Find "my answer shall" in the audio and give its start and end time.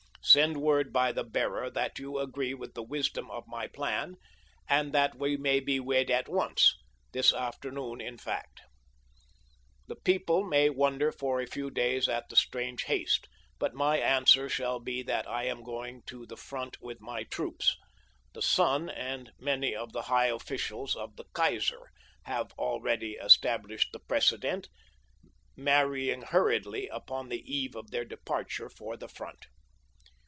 13.73-14.79